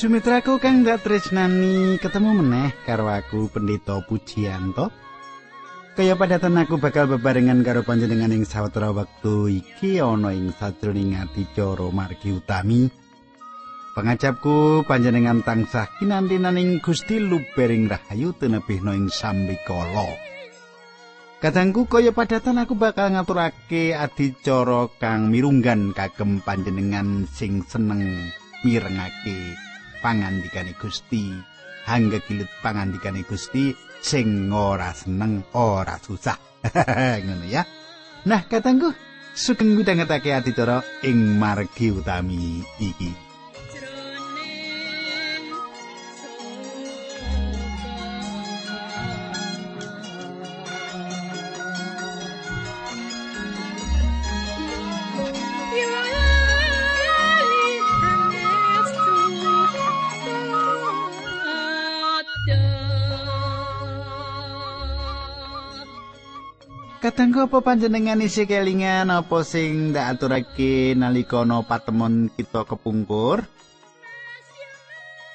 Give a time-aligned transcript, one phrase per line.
[0.00, 4.88] Sumitraku kang dak tresnani ketemu meneh karo aku Pendeta Pujianto.
[5.92, 11.92] Kaya padatan aku bakal bebarengan karo panjenengan ing sawetara wektu iki ana ing sajroning adicara
[11.92, 12.88] margi utami.
[13.92, 20.16] Pangajapku panjenengan tansah kinantenaning Gusti lubering rahayu tenebihna ing sambikala.
[21.44, 28.32] Kadangku kaya padatan aku bakal ngaturake adicara kang mirunggan kagem panjenengan sing seneng
[28.64, 29.68] mirengake
[30.02, 31.32] pangandikane Gusti.
[31.86, 36.36] Hangga kilut pangandikane Gusti sing ora seneng ora susah.
[37.24, 37.64] Ngono ya.
[38.28, 38.92] Nah katangku
[39.32, 43.29] sugeng midhangetake adicara ing margi utami iki
[67.40, 73.40] Apa panjenengan isi kelingan apa sing ndak aturake nalika ana patemon kita kepungkur?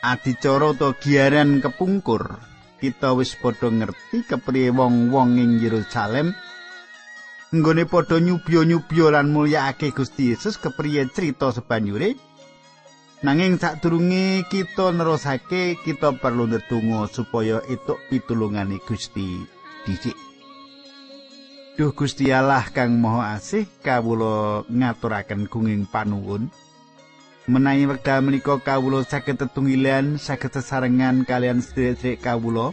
[0.06, 2.38] Adicara utawa giaran kepungkur,
[2.78, 6.38] kita wis padha ngerti kepriye wong-wong ing Yerusalem
[7.50, 12.14] nggone padha nyubya-nyubya lan mulyakake Gusti Yesus kepriye cerita sebanyure.
[13.26, 19.42] Nanging sadurunge kita nerusake, kita perlu ndedonga supaya itu pitulungane Gusti
[19.89, 20.24] dhisik.
[21.75, 26.47] Duh Gusti Allah kang Maha Asih kawula ngaturaken gunging panuwun.
[27.52, 32.71] Menawi wekdal menika kawula saged tetunggilan saged sesarengan kalian sedherek kawula.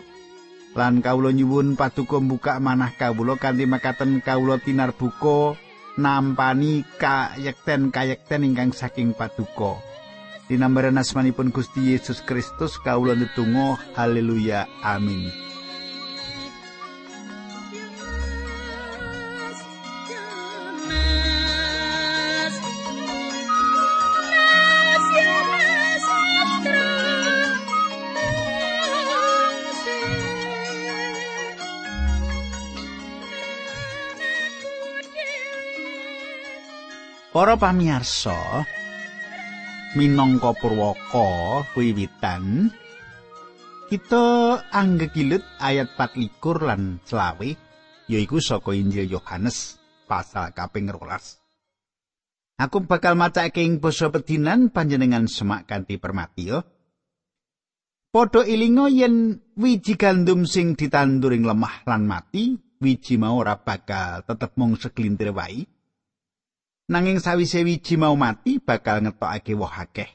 [0.78, 5.58] Lan kawula nyuwun paduka mbukak manah kawula kanthi makaten kawula tinarbuka
[5.98, 9.82] nampani kayekten kayekten ingkang saking paduka
[10.46, 14.70] dinambaran asmanipun Gusti Yesus Kristus kawula netunggal haleluya.
[14.86, 15.51] Amin
[37.32, 38.68] Para pamirsa,
[39.96, 42.68] minangka purwaka wiwitan
[43.88, 47.56] kita anggekilut ayat 24 lan 20
[48.12, 52.60] yaiku saka Injil Yohanes pasal kaping 12.
[52.60, 56.68] Aku bakal macake ing basa pedinan panjenengan semak kanthi permatiyo.
[58.12, 64.52] Padha ilinga yen wiji gandum sing ditanduring lemah lan mati, wiji mau ora bakal tetep
[64.60, 65.71] mung segelintir wae.
[66.90, 70.10] Nanging sawise wiji mau mati bakal ngetokake woh akeh.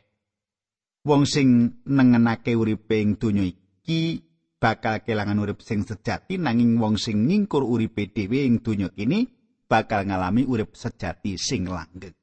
[1.07, 4.23] Wong sing nengenake uripe ing donya iki
[4.59, 9.29] bakal kelangan urip sing sejati nanging wong sing ngingkur uripe dhewe ing donya kini
[9.67, 12.15] bakal ngalami urip sejati sing langgeng.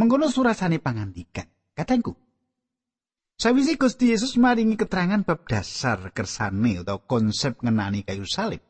[0.00, 2.16] Mengkono surasane pangandikan, katengku.
[3.36, 8.64] Sawise Gusti Yesus maringi keterangan bab dasar kersane atau konsep ngenani kayu salib.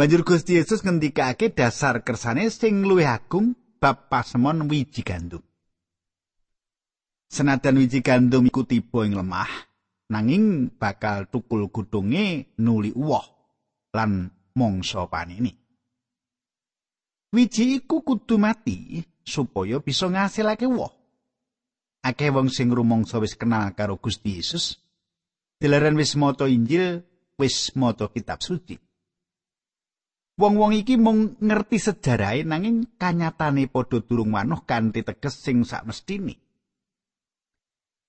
[0.00, 5.44] Banjur Gusti Yesus ngendikake dasar kersane sing luwih agung bab pasemon wiji gandum.
[7.28, 9.68] Senajan wiji gandum iku tiba ing lemah,
[10.08, 13.28] nanging bakal tukul gudunge nuli uwoh
[13.92, 15.52] lan mangsa panini.
[17.36, 20.96] Wiji iku kudu mati supaya bisa ngasilake woh.
[22.00, 24.80] Akeh wong sing rumangsa wis kenal karo Gusti Yesus,
[25.60, 27.04] dilaran wis maca Injil,
[27.36, 28.80] wis maca kitab suci.
[30.40, 36.40] Wong-wong iki mung ngerti sejarahe nanging kanyatane padha durung manuh kanthi teges sing sakmestine.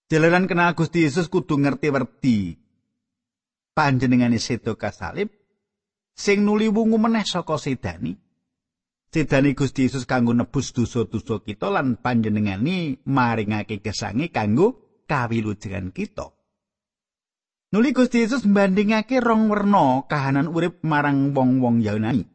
[0.07, 2.55] Jalaran kenal Gusti Yesus kudu ngerti werdi
[3.75, 5.27] panjenengane sedo kasalib
[6.15, 8.15] sing nuli wungu meneh saka sedani.
[9.11, 16.31] Sedani Gusti Yesus kanggo nebus dosa-dosa kita lan panjenengane maringake kesange kanggo kawilujengan kita.
[17.71, 22.27] Nuli Gusti Yesus mbandingake rong werna kahanan urip marang wong-wong Yunani.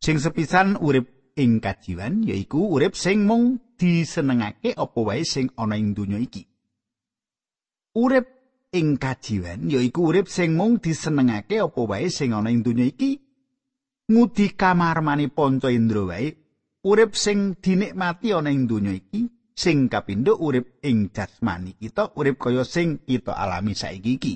[0.00, 5.92] Sing sepisan urip ing kajiwan yaiku urip sing mung disenengake apa wae sing ana ing
[5.92, 6.48] donya iki.
[8.00, 8.24] Urip
[8.72, 13.20] ing kajiwan yaiku urip sing mung disenengake apa wae sing ana ing donya iki.
[14.08, 16.32] Ngudi kamarmani panca indra wae
[16.80, 22.62] urip sing dinikmati ana ing donya iki sing kapindho urip ing jasmani kita urip kaya
[22.62, 24.34] sing kita alami saiki iki.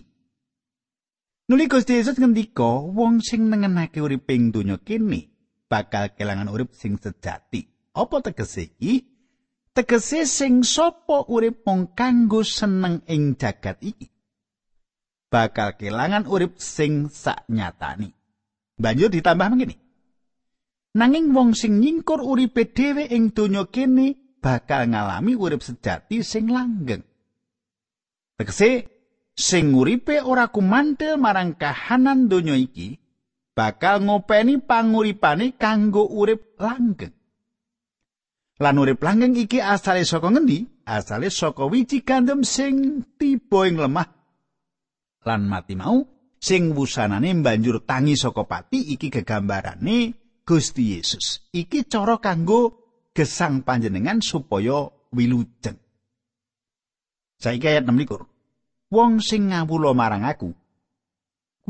[1.53, 5.29] Nuli Gusti Yesus ngendika wong sing nengenake urip ing donya kene
[5.69, 7.69] bakal kelangan urip sing sejati.
[7.93, 9.05] Apa tegese iki?
[9.77, 14.09] Tegese sing sapa urip mung kanggo seneng ing jagat iki?
[15.31, 18.11] Bakal kelangan urip sing saknyatani.
[18.81, 19.77] Banjur ditambah mengini.
[20.97, 27.05] Nanging wong sing nyingkur uripe dhewe ing donya kene bakal ngalami urip sejati sing langgeng
[28.41, 28.89] tegese
[29.37, 32.97] sing uripe ora kumantil marang kahanan donya iki
[33.53, 37.13] bakal ngopeni panguripane kanggo urip langgeng
[38.61, 40.85] Lan urip langgeng iki asale saka ngendi?
[40.85, 44.05] Asale saka wiji gandum sing tiba ing lemah.
[45.25, 46.05] Lan mati mau
[46.37, 50.13] sing wusanane banjur tangi saka pati iki gegambarane
[50.45, 51.49] Gusti Yesus.
[51.57, 52.80] Iki cara kanggo
[53.21, 55.77] gesang panjenengan supaya wilujeng.
[57.37, 58.01] Saiki ayat 6
[58.91, 60.57] Wong sing ngawula marang aku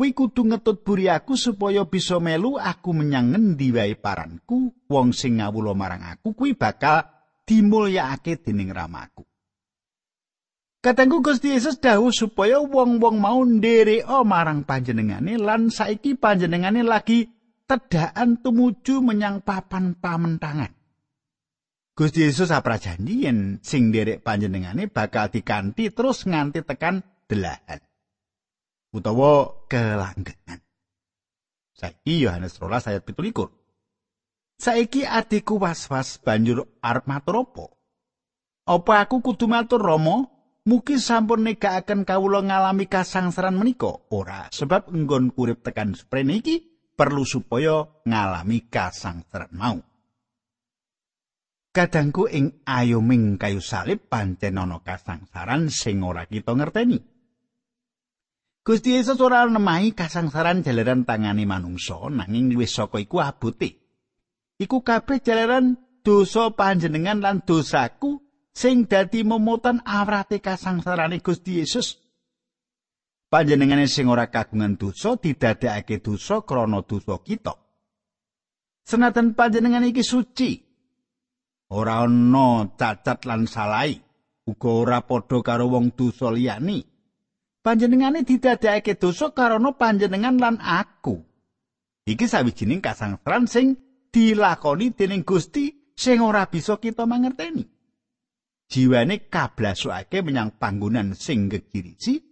[0.00, 5.44] kuwi kudu ngetut buri aku supaya bisa melu aku menyang ngendi wae paranku wong sing
[5.44, 7.04] ngawula marang aku kuwi bakal
[7.44, 9.28] dimulyakake dening ramaku
[10.80, 17.28] Katengku Gusti Yesus dawuh supaya wong-wong mau ndereka marang panjenengane lan saiki panjenengane lagi
[17.68, 20.79] tedhakan tumuju menyang papan pamentangan.
[21.94, 27.80] Gusti Yesus aprajanji yen sing nderek panjenengane bakal dikanthi terus nganti tekan delahan.
[28.90, 30.60] utawa kelanggengan.
[31.74, 33.48] Saiki Yohanes 12 ayat 17.
[34.60, 37.66] Saiki adikku was-was banjur arep matur apa?
[38.68, 40.28] Apa aku kudu matur Rama?
[40.68, 43.96] Mugi sampun negakaken kawula ngalami kasangsaran menika.
[44.12, 46.60] Ora, sebab enggon urip tekan sprene iki
[46.92, 49.80] perlu supaya ngalami kasangsaran mau.
[51.70, 56.98] Kadangku ing ayoming kayu salib pancen ana kasangsaran sing ora kita ngerteni.
[58.66, 63.78] Gusti Yesus ora nemahi kasangsaran jalaran tangane manungsa nanging luwih saka iku abote.
[64.58, 68.18] Iku kabeh jalaran dosa panjenengan lan dosaku
[68.50, 72.02] sing dadi momotan awrate kasangsarane Gusti Yesus.
[73.30, 77.54] Panjenengane sing ora kagungan dosa didadekake dosa krana dosa kita.
[78.82, 80.69] Senajan panjenengan iki suci,
[81.70, 83.98] ora ana cacat lan salai,
[84.46, 86.90] uga ora padha karo wong dosa liyane.
[87.60, 91.20] panjenengane didadekake dosa karana panjenengan lan aku.
[92.08, 93.76] Iki sawijining kasangsaran sing
[94.10, 97.62] dilakoni dening Gusti sing ora bisa kita mangerteni.
[98.70, 102.22] Jiwane kablasukake menyang panggonan sing gegirisi.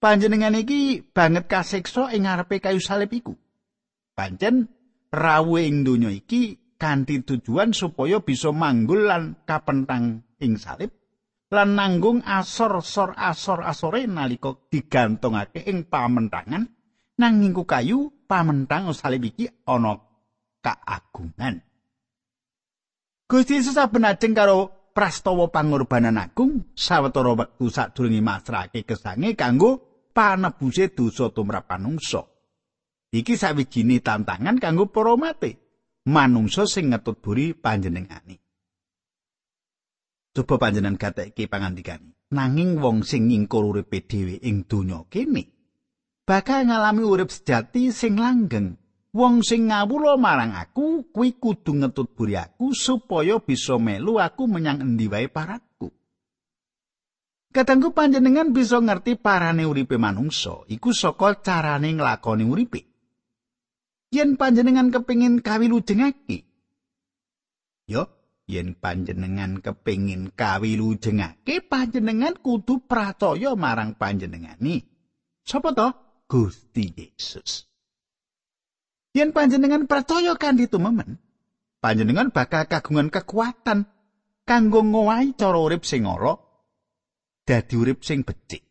[0.00, 3.36] Panjenengan iki banget kasiksa ing ngarepe kayu salib iku.
[4.16, 4.72] Pancen
[5.12, 10.88] rawuh ing donya iki kanthi tujuan supaya bisa manggul lan kapentang ing salib
[11.52, 16.64] lan nanggung asor-sor asor-asore nalika digantungake ing pamentangan
[17.20, 20.00] nanging kayu pamentang salib iki ana
[20.64, 21.60] kaagungan.
[23.28, 29.78] Gusti Yesus saben ajeng karo prastawa pangorbanan agung sawetara wektu sadurunge masrahake kesange kanggo
[30.10, 32.26] panebuse dosa tumrap panungsa.
[33.10, 35.59] Iki sawijine tantangan kanggo para mate
[36.06, 38.40] manungsa sing ngetut buri panjenengane.
[40.30, 42.14] Coba panjenengan gateke pangandikan.
[42.30, 45.60] Nanging wong sing ngingkur uripe dhewe ing donya kene
[46.30, 48.78] bakal ngalami urip sejati sing langgeng.
[49.10, 54.78] Wong sing ngawula marang aku kuwi kudu ngetut buri aku supaya bisa melu aku menyang
[54.86, 55.90] endi wae paratku.
[57.50, 62.89] Kadangku panjenengan bisa ngerti parane uripe manungsa iku saka carane nglakoni uripe.
[64.10, 66.42] Yen panjenengan kepingin kawilujengake,
[67.86, 68.10] yo
[68.50, 74.82] yen panjenengan kepingin kawilujengake panjenengan kudu pracaya marang panjenengani.
[75.46, 75.88] Sapa to?
[76.26, 77.70] Gusti Yesus.
[79.14, 81.18] Yen panjenengan percaya kanthi tumemen
[81.82, 83.88] panjenengan bakal kagungan kekuatan
[84.46, 86.38] kanggo ngowahi cara urip sing ora
[87.42, 88.62] dadi urip sing becik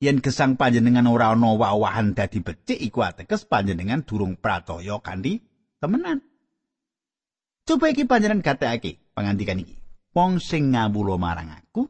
[0.00, 5.44] yen gesang panjenengan ora ana wawahan dadi becik iku ateges panjenengan durung pracaya kanthi
[5.78, 6.24] temenan
[7.70, 9.78] Coba iki panjenengan gatekake pangandikan iki.
[10.10, 11.86] Wong sing ngawula marang aku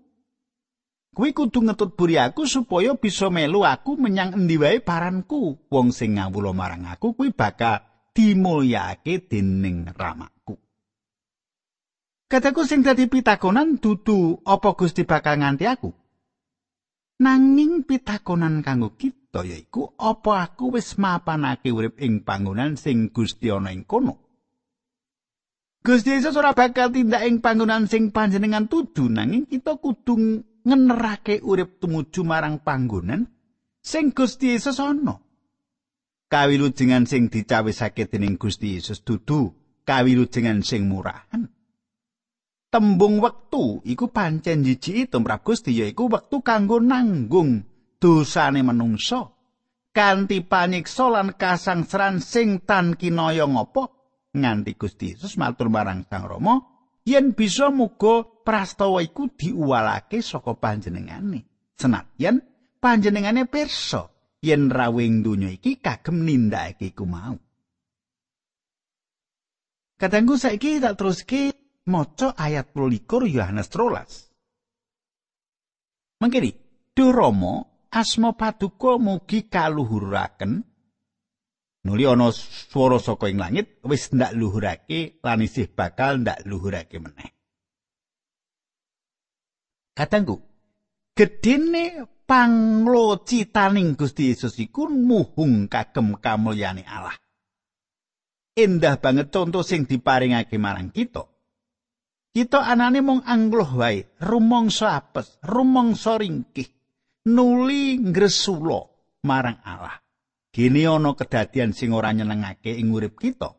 [1.17, 5.57] kuwi kudu ngetut buri aku supaya bisa melu aku menyang endi wae paranku.
[5.73, 7.81] Wong sing ngawula marang aku kuwi bakal
[8.13, 10.61] dimulyake dening ramaku.
[12.29, 15.97] Kataku sing dadi pitakonan dudu apa Gusti bakal nganti aku?
[17.21, 23.77] Nanging pitakonan kanggo kita yaiku apa aku wis mapanake urip ing panggonan sing Gusti ana
[23.77, 24.17] ing kono?
[25.85, 30.17] Gusti Yesus ora bakal tindak ing panggonan sing panjenengan tuju nanging kita kudu
[30.65, 33.29] ngenerake urip tumuju marang panggonan
[33.85, 35.21] sing Gusti Yesus ana.
[36.31, 39.53] Kawilujengan sing dicawisake dening Gusti Yesus dudu
[39.85, 41.53] kawilujengan sing murahan.
[42.71, 43.83] Tembung wektu.
[43.85, 47.67] Iku pancen jiji tumrap Gusti yaiku wektu kanggo nanggung
[48.01, 49.29] dosane manungsa
[49.91, 53.91] kanthi panyiksa lan kasangsaran sing tan kinaya ngapa
[54.33, 56.63] nganti Gusti Yesus matur marang Sang Rama
[57.03, 61.75] yen bisa muga prastawa iku diuwalake saka panjenengane.
[61.75, 62.39] Senadyan
[62.79, 64.09] panjenengane pirsa
[64.41, 67.37] yen rawing donya iki kagem nindakake iku mau.
[70.01, 71.60] Kadangku saiki tak teruske
[71.91, 76.23] maca ayat 12 Yohanes 13.
[76.23, 76.55] Mangkene,
[76.95, 80.71] Durama asma paduka mugi kaluhuraken
[81.85, 87.33] nuli ana swara saka ing langit wis ndak luhurake lan isih bakal ndak luhurake meneh.
[89.97, 90.39] Kadangku,
[91.17, 97.17] gedene panglocitaning Gusti Yesus iku muhung kagem kamulyane Allah.
[98.65, 101.25] endah banget contoh sing diparingake marang kita.
[102.31, 106.71] Kita anane mung angloh wae, rumangsa apes, rumangsa ringkih,
[107.27, 108.87] nuli ngresula
[109.27, 109.99] marang Allah.
[110.51, 113.51] Gini ana kedadian sing ora nyenengake ing urip kita.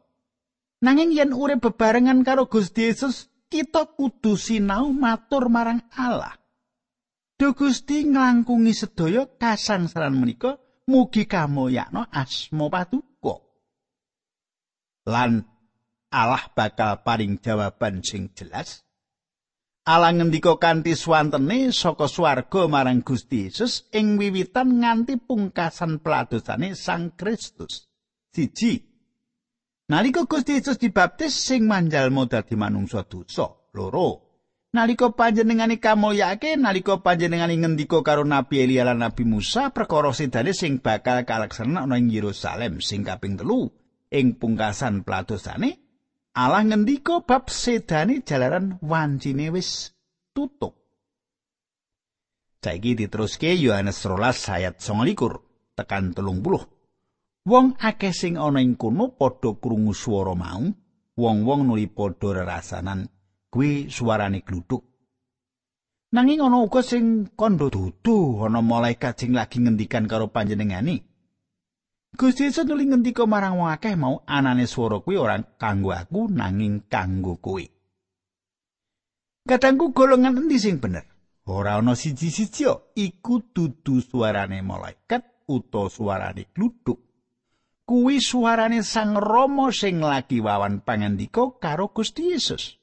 [0.87, 6.35] Nanging yen urip bebarengan karo Gusti Yesus, kita kudu sinau matur marang Allah.
[7.35, 10.55] Duh Gusti nglangkungi sedaya kasangsaran menika
[10.87, 13.51] mugi kamoyakno asma patuko.
[15.09, 15.41] lan
[16.11, 18.83] Allah bakal paring jawaban sing jelas.
[19.87, 27.15] Allah ngendika kanthi swantene saka swarga marang Gusti Yesus ing wiwitan nganti pungkasan peladosane Sang
[27.17, 27.89] Kristus.
[28.29, 28.77] Siji.
[29.89, 33.49] Nalika Gusti Yesus dibaptis sing manjalma dadi manungsa dosa.
[33.73, 34.29] Loro.
[34.75, 40.79] Nalika panjenengane kamulyake nalika panjenengane ngendika karo Nabi Elia lan Nabi Musa perkara sedane sing
[40.79, 43.71] bakal kalaksana ana ing Yerusalem sing kaping telu.
[44.11, 45.90] ing pungkasan pladosane
[46.31, 49.91] Allah ngendika bab sedane jalaran wancine wis
[50.31, 50.79] tutup.
[52.63, 56.71] Saiki diteruske Yohanes 13 ayat 29 tekan 30.
[57.51, 60.71] Wong akeh sing ana ing kono padha krungu swara mau,
[61.17, 63.09] wong-wong nuli padha rerasanan
[63.51, 64.87] kuwi suarane gluduk.
[66.15, 71.10] Nanging ana uga sing kandha dudu ana malaikat sing lagi ngendikan karo panjenengane.
[72.11, 76.83] Gusti Yesus nuli ngendika marang wong akeh mau anane swara kuwi ora kanggo aku nanging
[76.91, 77.63] kanggo kowe.
[79.47, 81.07] Kadangku golongan endi sing bener?
[81.47, 82.67] Ora ana siji-siji
[82.99, 86.99] iku dudu suarane malaikat utawa suarane gluduk.
[87.87, 92.75] Kuwi suarane Sang Rama sing lagi wawan pangandika karo Gusti Yesus.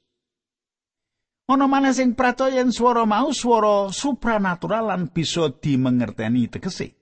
[1.49, 6.97] Ana maneh sing pracaya yen swara mau swara supranatural lan bisa dimengerteni tegese.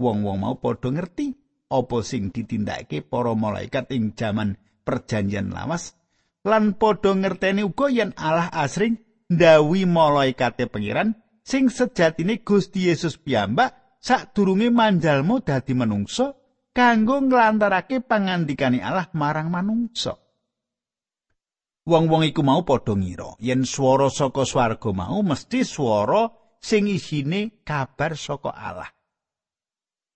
[0.00, 1.41] Wong-wong mau padha ngerti
[1.72, 5.96] apa sing ditindakake para malaikat ing jaman perjanjian lawas
[6.44, 9.00] lan padha ngerteni uga yen Allah asring
[9.32, 16.34] ndawi malaikate pengiran sing sejatine Gusti Yesus piyambak sadurunge manjalmu dadi manungsa
[16.74, 20.18] kanggo nglantarake pangandikane Allah marang manungsa.
[21.82, 26.30] Wong-wong iku mau padha ngira yen swara saka swarga mau mesti swara
[26.62, 28.90] sing isine kabar saka Allah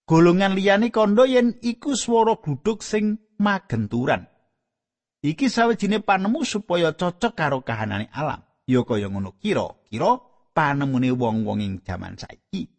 [0.06, 4.30] Golongan liyane kandha yen iku swara gluduk sing magenturan.
[5.26, 8.46] Iki sawijine panemu supaya cocok karo kahanane alam.
[8.70, 10.22] Ya kaya ngono kira-kira
[10.54, 12.70] panemune wong-wong ing jaman saiki.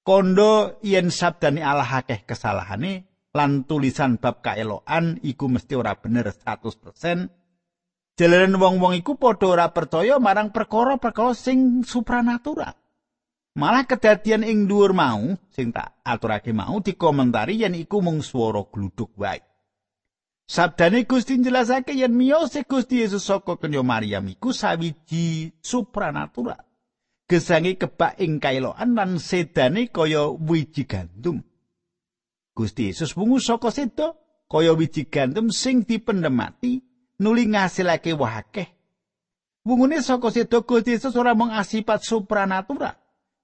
[0.00, 3.04] Kondo yen sabdane Allah akeh kesalahane
[3.36, 8.16] lan tulisan bab kaelokan iku mesti ora bener 100%.
[8.16, 12.79] Jalaran wong-wong iku padha ora percaya marang perkara-perkara sing supranatural.
[13.58, 19.10] Malah kedadian ing dhuwur mau sing tak aturake mau dikomentari yen iku mung swara gluduk
[19.18, 19.42] wae.
[20.46, 26.62] Sabdane Gusti jelasake yen miyose Gusti Yesus saka kenya Maryam iku sawiji supranatural.
[27.26, 31.42] Gesange kebak ing kailoan lan sedane kaya wiji gandum.
[32.54, 34.14] Gusti Yesus wungu saka seda
[34.46, 36.82] kaya wiji gandum sing dipendemati
[37.18, 38.70] nuli ngasilake wahakeh.
[39.66, 42.99] Wungune saka seda Gusti Yesus ora mung asipat supranatural.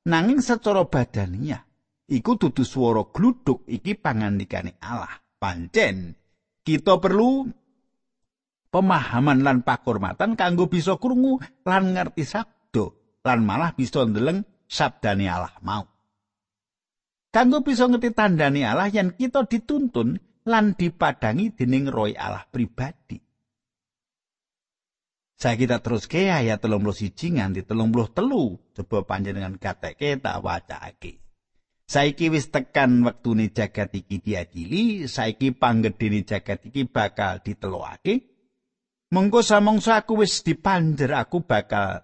[0.07, 1.59] Nanging secara badania
[2.07, 5.19] iku dudu swara gluduk iki pangandikane Allah.
[5.37, 6.17] Pancen
[6.63, 7.45] kita perlu
[8.73, 15.53] pemahaman lan pakurmatan kanggo bisa krungu lan ngerti sabdo lan malah bisa ndeleng sabdane Allah
[15.61, 15.85] mau.
[17.35, 23.26] Kanggo bisa ngerti tandane Allah yang kita dituntun lan dipadangi dening roy Allah pribadi.
[25.37, 28.57] Saya kita terus ke ayat telung puluh siji nganti telung puluh telu.
[28.73, 31.21] Coba panjenengan kateke tak wacake.
[31.87, 38.33] Saiki wis tekan wektune jagat iki diadili, saiki panggedene jagat iki bakal ditelokake.
[39.13, 42.03] Mengko samangsa aku wis dipanjer aku bakal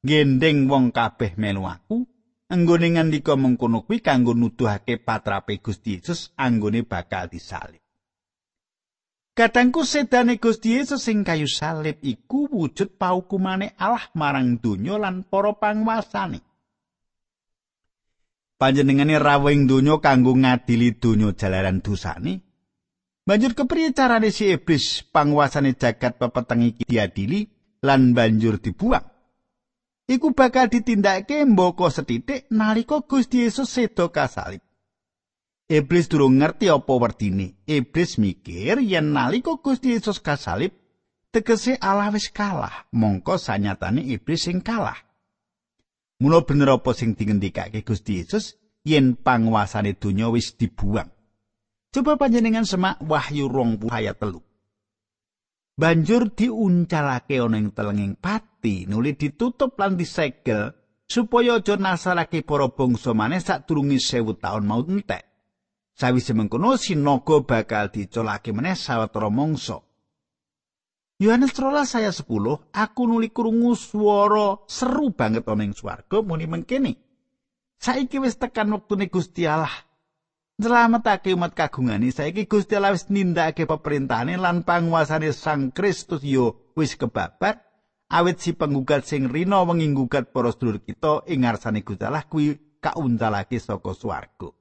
[0.00, 2.08] gendeng wong kabeh melu aku
[2.48, 7.84] anggone ngandika mengkono kuwi kanggo nuduhake patrape Gusti Yesus anggone bakal disalib.
[9.38, 15.54] Kadangku sedane Gusti Yesus sing kayu salib iku wujud paukumane Allah marang donya lan para
[15.54, 16.42] panguasane.
[18.58, 22.42] Panjenengane rawing donya kanggo ngadili donya jalaran dosane.
[23.22, 27.46] Banjur kepriye carane si iblis panguasane jagat pepeteng iki diadili
[27.86, 29.06] lan banjur dibuang?
[30.10, 34.66] Iku bakal ditindakake mboko setitik nalika Gusti Yesus sedo kasalib.
[35.68, 37.60] Iblis durung ngerti apa werdine.
[37.68, 40.72] Iblis mikir yen nalika Gusti Yesus kasalib
[41.28, 44.96] tegese Allah wis kalah, mongko sanyatane iblis sing kalah.
[46.24, 51.12] Mula bener apa sing dingendikake Gusti Yesus yen panguasane donya wis dibuang.
[51.92, 54.40] Coba panjenengan semak Wahyu rong ayat telu.
[55.76, 60.72] Banjur diuncalake ana ing telenging pati, nuli ditutup lan disegel
[61.04, 65.27] supaya aja nasarake para bangsa maneh sadurunge sewu taun mau entek.
[65.98, 69.82] Sawise mengkono sinaga bakal dicolake meneh sawetara mangsa.
[71.18, 77.02] Yohanes 13 saya 10, aku nuli krungu swara seru banget ana ing swarga muni mengkene.
[77.82, 79.74] Saiki wis tekan wektune Gusti Allah
[80.62, 86.94] nyelametake umat kagungane saiki Gusti Allah wis nindakake peperintahane lan panguasane Sang Kristus yo wis
[86.94, 87.58] kebabat
[88.10, 92.78] awit si penggugat sing rina wengi nggugat para sedulur kita ing ngarsane Gusti Allah kuwi
[92.82, 94.57] kauncalake saka swarga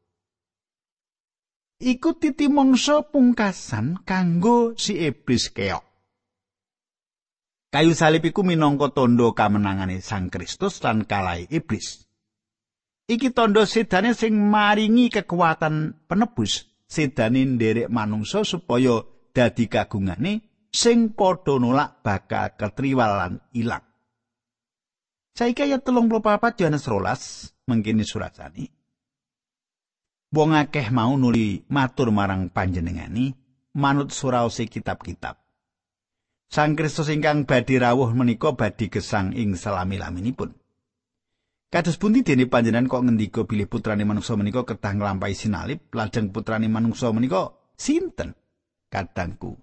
[1.78, 5.86] iku titi mangsa pungkasan kanggo si iblis keok
[7.70, 12.08] kayu salib iku minangka tondo kamenangane Sang Kristus lan kalai iblis
[13.08, 19.00] Iki tondo sedane sing maringi kekuatan penebus sedane nderek manungsa supaya
[19.32, 23.88] dadi kagungane sing padha nolak bakal ketriwalan ilang.
[25.40, 28.36] Saiki ayat 34 Yohanes 12 mengkini surat.
[30.38, 33.34] Wong akeh mau nuli matur marang panjenengani
[33.73, 35.34] manut suraose kitab-kitab.
[36.45, 40.54] Sang Kristus ingkang badhe rawuh menika badhe gesang ing salami-laminipun.
[41.73, 46.69] Kados pundi dene panjenengan kok ngendika bilih putrane manungsa menika kedah nglampahi sinalib, lajeng putrane
[46.69, 48.38] manungsa menika sinten?
[48.93, 49.58] Kadangku.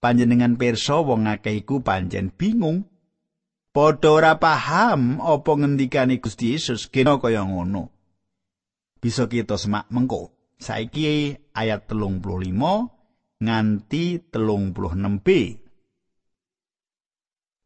[0.00, 2.88] Panjenengan pirsa wong akeh iku panjen bingung.
[3.68, 7.99] Padha ora paham apa ngendikane Gusti Yesus kena kaya ngono.
[9.00, 10.36] Bisa kita semak mengko.
[10.60, 12.20] Saiki ayat 35
[13.40, 15.28] nganti 36b.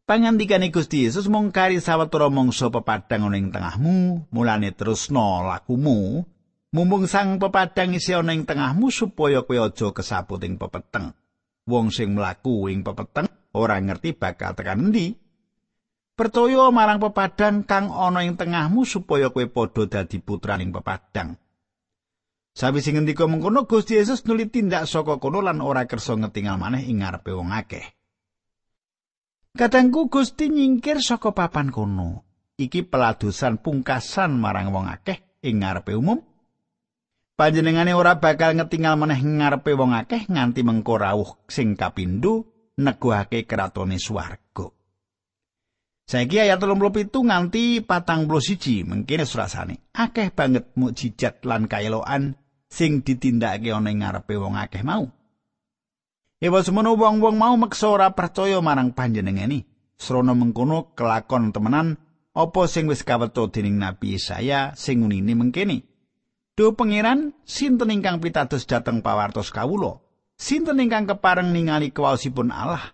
[0.04, 6.22] Pangandikane Gusti Yesus mung kari sawetara mangsa pepadang ana ing tengahmu, mulane terusno lakumu.
[6.74, 11.16] Mumpung sang pepadang isi ana ing tengahmu supaya kowe aja kesaput ing pepeteng.
[11.64, 15.16] Wong sing mlaku ing pepeteng ora ngerti bakal tekan endi.
[16.14, 21.34] Pertoyo marang pepadang kang ana ing tengahmu supaya kowe padha dadi putraning pepadang.
[22.54, 27.02] Sawise ngendika mengkono Gusti Yesus nuli tindak saka kono lan ora kersa ngetingal maneh ing
[27.02, 27.82] ngarepe wong akeh.
[29.58, 32.22] Kadangku Gusti nyingkir saka papan kono.
[32.54, 36.22] Iki peladusan pungkasan marang wong akeh ing ngarepe umum.
[37.34, 42.46] Panjenengane ora bakal ngetingal meneh ngarepe wong akeh nganti mengko rawuh sing kapindho
[42.78, 44.70] neguhake kratone swarga.
[46.04, 49.88] Saiki ayat 37 nganti patang puluh siji mungkin surasane.
[49.96, 52.36] Akeh banget mukjizat lan kaeloan
[52.68, 55.08] sing ditindakake ana ing ngarepe wong akeh mau.
[56.44, 59.64] Ewa semono wong-wong mau meksa ora percaya marang panjenengani.
[59.96, 61.96] Srana mengkono kelakon temenan
[62.36, 65.88] apa sing wis kawetho dening Nabi Yesaya sing unine mengkene.
[66.52, 70.04] Do pangeran sinten ingkang pitados dhateng pawartos kawula?
[70.36, 72.92] Sinten ingkang kepareng ningali kuwasipun Allah?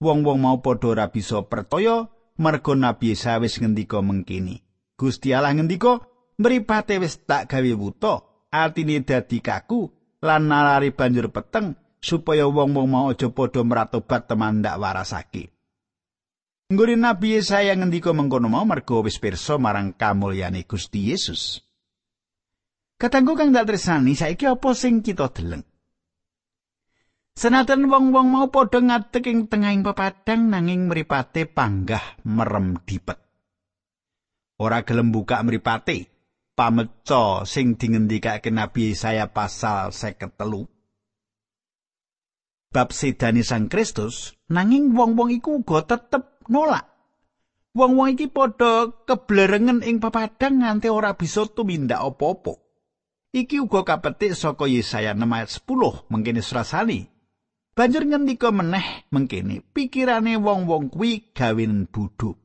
[0.00, 4.64] Wong-wong mau padha ora bisa percaya merga Nabi Yesaya wis ngendika mengkene.
[4.96, 6.04] Gusti Allah ngendika,
[6.38, 9.90] "Mripate wis tak gawe buta, atine dadi kaku
[10.22, 15.54] lan nalari banjur peteng." supaya wong-wong mau aja padha meratobat teman ndak warasake.
[16.68, 21.62] Nggone Nabi Yesaya ngendika mengkono mau merga wis pirsa marang kamulyane Gusti Yesus.
[22.98, 25.62] Katanggu kang dak tresnani saiki apa sing kita deleng?
[27.32, 33.16] Senajan wong-wong mau padha ngadeg ing tengahing pepadang nanging mripate panggah merem dipet.
[34.60, 36.12] Ora gelem buka mripate,
[36.52, 40.72] pameca sing dingendikake Nabi Yesaya pasal 53
[42.72, 46.88] bab sedane Sang Kristus, nanging wong-wong iku uga tetep nolak.
[47.76, 52.56] Wong-wong iki padha keblerengen ing papadang nganti ora bisa tumindak apa-apa.
[53.32, 57.11] Iki uga kapetik saka Yesaya 6 ayat 10 mengkene surasani.
[57.72, 62.36] Banjur ngendika meneh mengkene, pikirane wong-wong kuwi gawenen budhuk.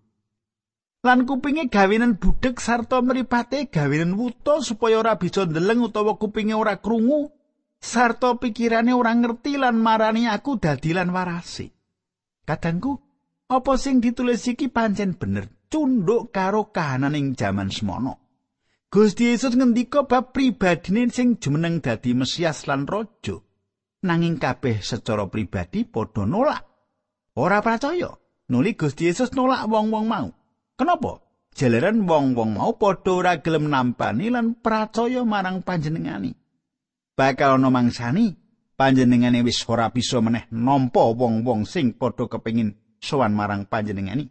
[1.04, 6.80] Lan kupinge gawenen budhek sarta mripate gawenen wuta supaya ora bisa ndeleng utawa kupinge ora
[6.80, 7.32] krungu
[7.84, 11.68] sarta pikirane ora ngerti lan marani aku dadi lan warasi.
[12.48, 12.96] Kadangku,
[13.52, 18.24] apa sing ditulis iki pancen bener cunduk karo kahanan ing jaman semono.
[18.88, 23.44] Gusti Yesus ngendika bab pribadine sing jumeneng dadi Mesias lan Raja.
[24.04, 26.62] Nanging kabeh secara pribadi padha nolak.
[27.38, 28.14] Ora percaya.
[28.48, 30.28] Nuli Gusti Yesus nolak wong-wong mau.
[30.78, 31.20] Kenapa?
[31.58, 36.32] Jalaran wong-wong mau padha ora gelem nampani lan percaya marang panjenengani.
[37.18, 38.38] Bakal ana mangsani
[38.78, 44.30] panjenengane wis ora bisa meneh nampa wong-wong sing padha kepengin sowan marang panjenengani.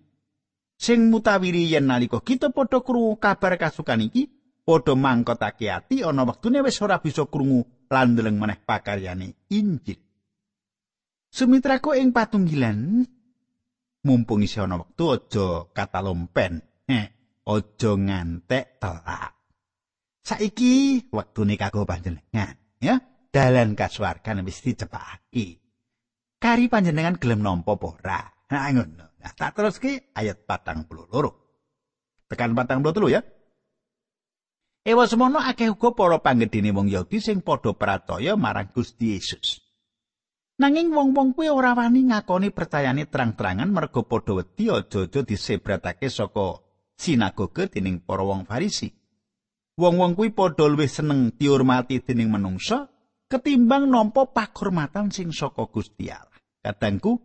[0.79, 4.31] Sing mutawiri yen nalika kita padha krungu kabar kasukan iki,
[4.62, 10.01] padha mangkotake ati ana wektune wis ora bisa krungu lan ndeleng maneh pakaryane Injil.
[11.31, 13.05] Sumitraku ing patunggilan
[14.07, 16.62] mumpung isih ana wektu aja katalompen.
[16.87, 17.07] Eh,
[17.42, 19.35] aja ngantek telak.
[20.27, 22.99] Saiki wektune kanggo panjenengan, ya.
[23.31, 25.61] Dalan kasuwargan wis dicepaki.
[26.40, 28.20] Kari panjenengan gelem nampa apa ora?
[28.51, 29.07] Nah, ngono.
[29.20, 32.31] Nah, tak teruske ayat 42.
[32.31, 33.20] Tekan 43 ya.
[34.87, 39.59] Ewa semono akeh uga para panggedene wong Yahudi sing padha percaya marang Gusti Yesus.
[40.62, 46.62] Nanging wong-wong kuwi ora wani ngakoni percayane terang-terangan merga padha wedi aja-aja disebratake saka
[46.94, 48.94] sinagoge dening para wong Farisi.
[49.75, 52.87] Wong-wong kuwi padha luwih seneng diurmati dening manungsa
[53.27, 56.38] ketimbang nampa pakurmatan sing saka Gusti Allah.
[56.62, 57.18] Kadangku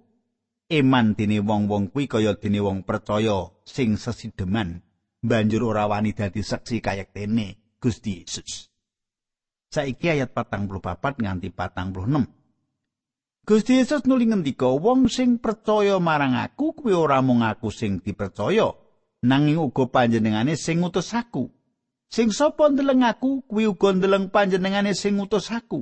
[0.65, 4.81] eman dene wong-wong kuwi kaya dene wong percaya sing sesideman.
[5.21, 8.69] Banjur ora wani dadi saksi kayak dene Gusti Yesus.
[9.71, 13.47] Saiki ayat 44 nganti 46.
[13.47, 18.69] Gusti Yesus nuli ngendika wong sing percaya marang aku kuwi ora mung aku sing dipercaya
[19.25, 21.49] nanging uga panjenengane sing ngutus aku.
[22.11, 25.81] Sing sapa ndeleng aku kuwi uga ndeleng panjenengane sing ngutus aku.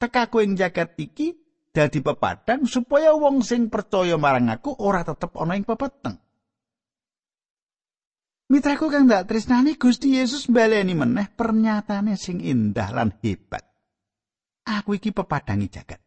[0.00, 1.34] Tekaku ing jagat iki
[1.74, 6.23] dadi pepadang supaya wong sing percaya marang aku ora tetep ana ing pepeteng.
[8.54, 13.66] Mitraku kang dak tresnani Gusti Yesus baleni meneh pernyatane sing indah lan hebat.
[14.62, 15.98] Aku iki pepadangi jagat.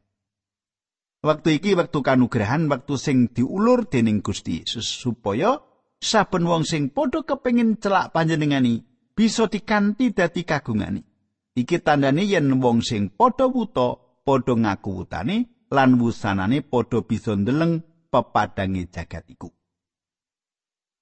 [1.27, 5.59] Waktu iki waktu kanugrahan, waktu sing diulur dening Gusti Yesus supaya
[5.99, 8.79] saben wong sing padha kepengin celak panjenengani
[9.11, 11.03] bisa dikanti dadi kagungani.
[11.51, 17.83] Iki tandane yen wong sing padha wuta, padha ngaku wutane lan wusanane padha bisa ndeleng
[18.07, 19.56] pepadangi jagat iku.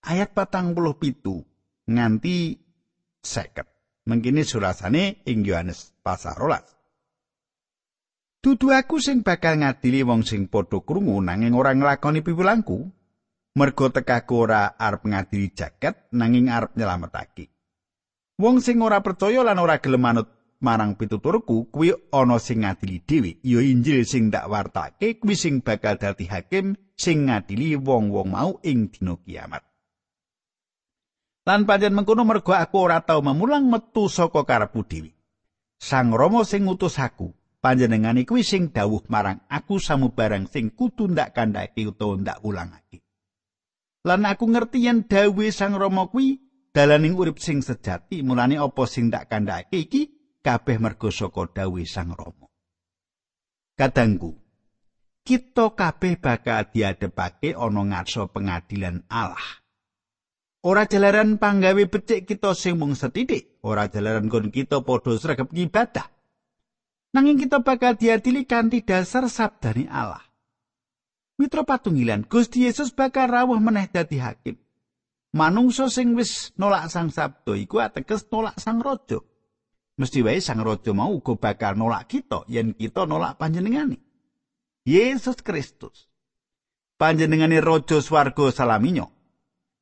[0.05, 1.41] Ayat patang puluh pitu
[1.89, 2.61] nganti
[3.25, 3.67] seket.
[4.05, 6.77] Mengkini surasane ing Yohanes pasar rolas.
[8.37, 12.85] Dudu aku sing bakal ngadili wong sing padha krungu nanging ora nglakoni piwulangku.
[13.57, 17.49] Mergo tekaku ora arep ngadili jaket nanging arep nyelametake.
[18.37, 20.29] Wong sing ora percaya lan ora gelem manut
[20.61, 25.97] marang pituturku kuwi ana sing ngadili dhewe ya Injil sing dak wartake kuwi sing bakal
[25.97, 29.65] dadi hakim sing ngadili wong-wong mau ing dina kiamat.
[31.45, 35.13] Lan pancen mengkono mergo aku ora tau memulang metu saka karepku dhewe.
[35.77, 37.29] Sang Rama sing ngutus aku,
[37.61, 43.05] panjenengane kuwi sing dawuh marang aku samubarang sing kudu ndak kandhake utawa ndak ulangake.
[44.05, 46.41] Lan aku ngerti yen dawuhe Sang Rama kuwi
[46.73, 50.01] dalaning urip sing sejati, mulane apa sing ndak kandhake iki
[50.41, 52.49] kabeh mergo saka dawuhe Sang Rama.
[53.77, 54.33] Kadangku,
[55.21, 59.64] kita kabeh bakal diadepake ana ngarsa pengadilan Allah.
[60.65, 66.09] Ora jalaran panggawe becik kita sing mung setitik, ora jalaran kon kita padha sregep ngibadah.
[67.13, 70.25] Nanging kita bakal diadili kanthi dasar sabdane Allah.
[71.37, 74.57] Mitra patunggilan, Gusti Yesus bakal rawuh meneh dadi hakim.
[75.37, 79.21] Manungsa sing wis nolak sang sabdo iku ateges nolak sang raja.
[80.01, 84.01] Mesti wae sang raja mau uga bakal nolak kita yen kita nolak panjenengane.
[84.81, 86.09] Yesus Kristus.
[86.97, 89.14] Panjenengane raja swarga salaminyo.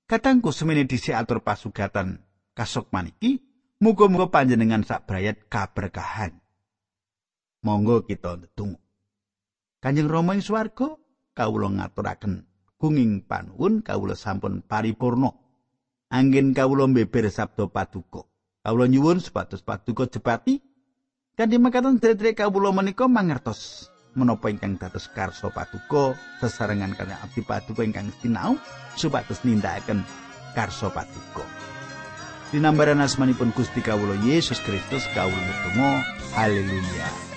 [0.04, 2.20] Katangku semene dhisik atur pasugatan
[2.52, 3.40] kasok maniki,
[3.80, 6.44] muga-muga panjenengan sak brayat kaberkahan.
[7.64, 8.84] Monggo kita ndedonga.
[9.80, 11.00] Kanjeng Rama ing swarga,
[11.32, 12.44] kawula ngaturaken
[12.76, 15.32] gunging panuwun kawula sampun paripurna.
[16.12, 18.28] Anggen kawula mbeber sabda paduka.
[18.60, 20.60] Kawula nyuwun supados paduka jepati
[21.40, 27.82] kanthi mekaten dherek kawula menika mangertos menapa ingkang dados karso paduka sesarengan kaliyan abdi paduka
[27.82, 28.58] ingkang sinau
[28.94, 30.06] supados nindakaken
[30.54, 31.46] karso paduka
[32.54, 36.02] dinambaran asmanipun Gusti kawula Yesus Kristus kawula
[36.38, 37.33] haleluya